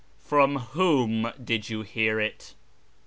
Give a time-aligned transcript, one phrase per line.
[0.25, 2.55] From whom did you hear it